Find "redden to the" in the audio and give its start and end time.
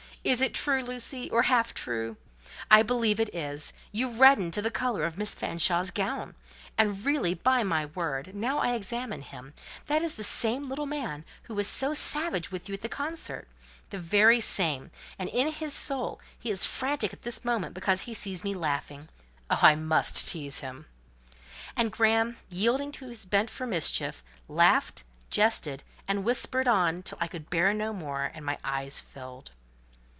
4.11-4.69